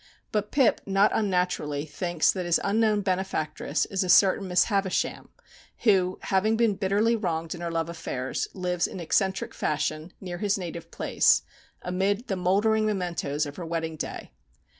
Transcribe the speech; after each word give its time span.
But 0.31 0.49
Pip 0.49 0.81
not 0.87 1.11
unnaturally 1.13 1.85
thinks 1.85 2.31
that 2.31 2.47
his 2.47 2.59
unknown 2.63 3.01
benefactress 3.01 3.85
is 3.85 4.03
a 4.03 4.09
certain 4.09 4.47
Miss 4.47 4.63
Havisham, 4.63 5.29
who, 5.83 6.17
having 6.23 6.57
been 6.57 6.73
bitterly 6.73 7.15
wronged 7.15 7.53
in 7.53 7.61
her 7.61 7.69
love 7.69 7.87
affairs, 7.87 8.47
lives 8.55 8.87
in 8.87 8.99
eccentric 8.99 9.53
fashion 9.53 10.11
near 10.19 10.39
his 10.39 10.57
native 10.57 10.89
place, 10.89 11.43
amid 11.83 12.29
the 12.29 12.35
mouldering 12.35 12.87
mementoes 12.87 13.45
of 13.45 13.57
her 13.57 13.65
wedding 13.67 13.95
day. 13.95 14.31